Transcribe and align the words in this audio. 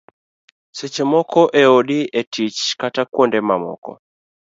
seche 0.77 1.03
moko 1.11 1.41
e 1.61 1.63
odi, 1.77 1.99
e 2.19 2.21
tich 2.33 2.59
kata 2.79 3.01
kuonde 3.13 3.39
mamoko 3.47 3.91